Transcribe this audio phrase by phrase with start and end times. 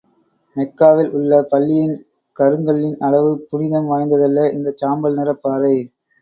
[0.55, 1.93] மெக்காவில் உள்ள பள்ளியின்
[2.37, 5.75] கருங்கல்லின் அளவு புனிதம் வாய்ந்ததல்ல இந்தச் சாம்பல் நிறப் பாறை.